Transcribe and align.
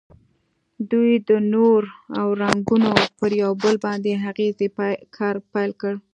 دوی 0.91 1.11
د 1.29 1.31
نور 1.53 1.81
او 2.19 2.27
رنګونو 2.41 2.91
پر 3.19 3.31
یو 3.41 3.51
بل 3.63 3.75
باندې 3.85 4.11
اغیزې 4.29 4.67
کار 5.17 5.35
پیل 5.53 5.71
کړ. 5.81 5.93